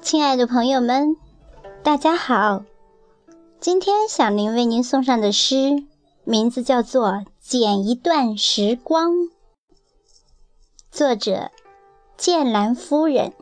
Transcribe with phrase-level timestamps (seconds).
[0.00, 1.16] 亲爱的朋友们，
[1.82, 2.64] 大家好！
[3.60, 5.84] 今天小林为您送上的诗，
[6.24, 7.08] 名字叫做
[7.40, 9.12] 《剪一段时光》，
[10.90, 11.50] 作者
[12.16, 13.34] 剑兰夫人。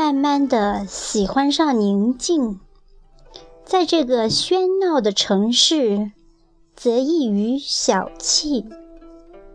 [0.00, 2.58] 慢慢的喜欢上宁静，
[3.66, 6.12] 在这个喧闹的城市，
[6.74, 8.64] 则异于小憩。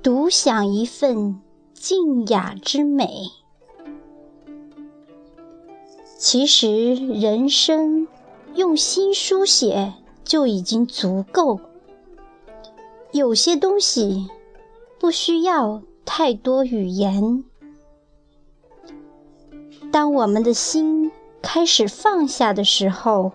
[0.03, 1.41] 独享一份
[1.73, 3.09] 静雅之美。
[6.19, 8.07] 其实，人生
[8.53, 11.59] 用心书写就已经足够。
[13.11, 14.29] 有些东西
[14.99, 17.43] 不需要太多语言。
[19.95, 21.09] 当我们的心
[21.41, 23.31] 开始放下的时候，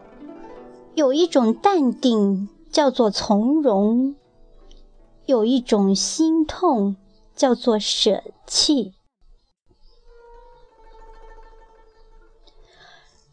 [0.92, 4.14] 有一种淡定，叫做从容。
[5.25, 6.97] 有一种心痛，
[7.34, 8.92] 叫做舍弃。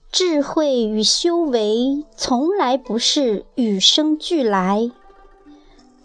[0.09, 4.89] 智慧与修为从来不是与生俱来，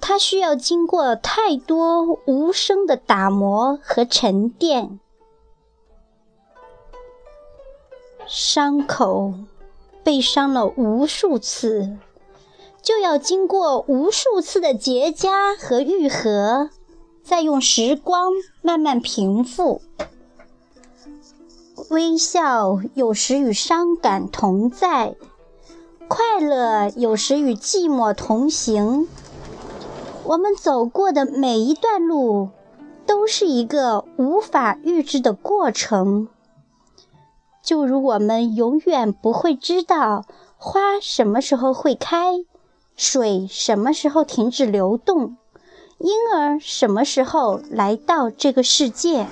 [0.01, 4.99] 它需要经过太多无声的打磨和沉淀。
[8.35, 9.35] 伤口
[10.03, 11.99] 被伤了无数次。
[12.81, 16.71] 就要经过无数次的结痂和愈合，
[17.23, 18.31] 再用时光
[18.63, 19.83] 慢慢平复。
[21.91, 25.15] 微笑有时与伤感同在，
[26.09, 29.07] 快乐有时与寂寞同行。
[30.25, 32.49] 我们走过的每一段路，
[33.05, 36.29] 都是一个无法预知的过程。
[37.63, 40.25] 就如我们永远不会知道
[40.57, 42.45] 花什么时候会开。
[42.97, 45.37] 水什么时候停止流动？
[45.99, 49.27] 婴儿什么时候来到这个世界？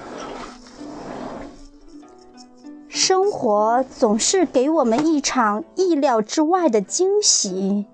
[2.88, 7.86] 生活总是给我们一场意料之外的惊喜，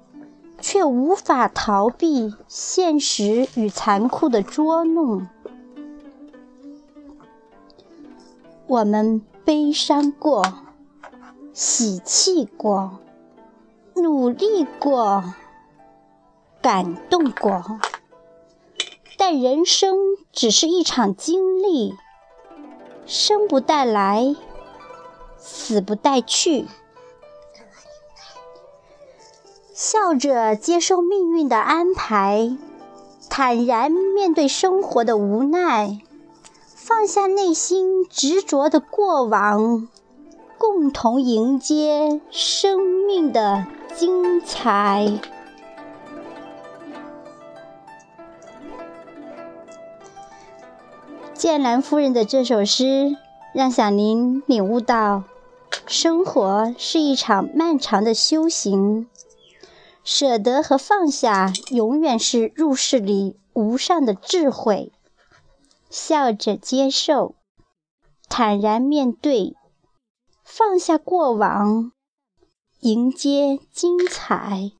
[0.60, 5.26] 却无法逃避现实与残酷的捉弄。
[8.66, 10.44] 我们悲伤过，
[11.52, 12.98] 喜气过，
[13.94, 15.22] 努力过。
[16.60, 17.78] 感动过，
[19.16, 19.96] 但人生
[20.32, 21.94] 只是一场经历，
[23.06, 24.34] 生不带来，
[25.38, 26.66] 死不带去。
[29.72, 32.58] 笑着接受命运的安排，
[33.30, 36.00] 坦然面对生活的无奈，
[36.86, 39.88] 放下内心执着的过往，
[40.56, 43.66] 共同迎接生命的
[43.96, 45.18] 精彩。
[51.34, 53.16] 剑兰夫人的这首诗，
[53.52, 55.24] 让小林领悟到，
[55.88, 59.08] 生活是一场漫长的修行，
[60.04, 64.92] 舍得和放下，永远是入世里无上的智慧。
[65.90, 67.34] 笑着接受，
[68.28, 69.56] 坦然面对，
[70.44, 71.92] 放下过往，
[72.80, 74.72] 迎接精彩。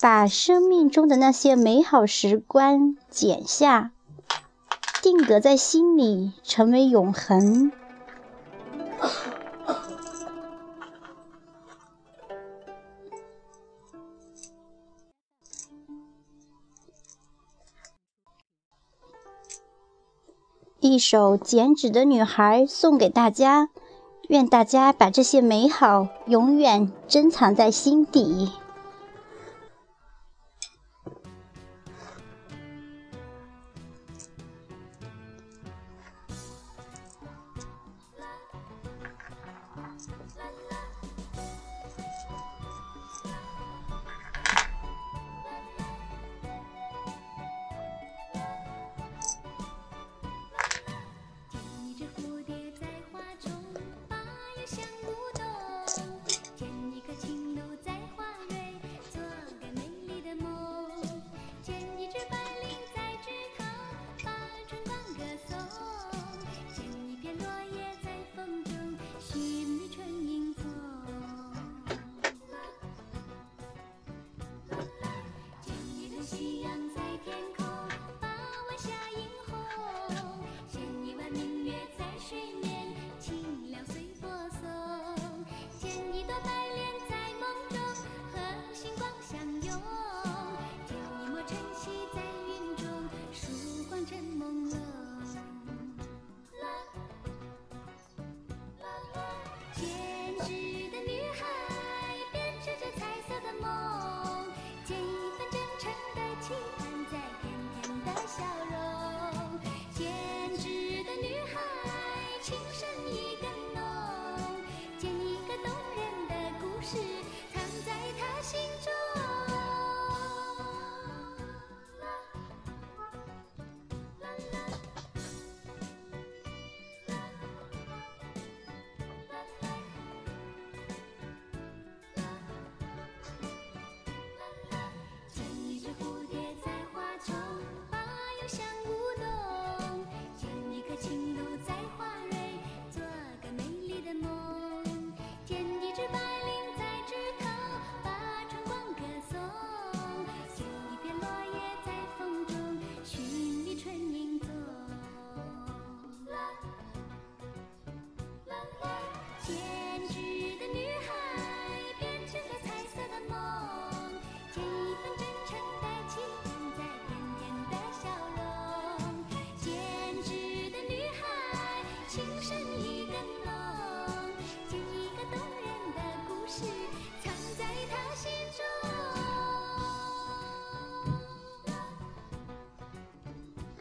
[0.00, 3.92] 把生命中的那些美好时光剪下，
[5.02, 7.70] 定格在心里，成为永恒。
[20.90, 23.68] 一首《剪纸的女孩》送给大家，
[24.28, 28.50] 愿大家把这些美好永远珍藏在心底。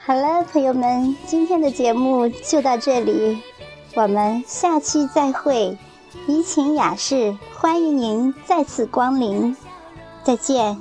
[0.09, 3.43] 好了，朋友们，今天的节目就到这里，
[3.93, 5.77] 我们下期再会。
[6.25, 9.55] 怡情雅士，欢迎您再次光临，
[10.23, 10.79] 再见。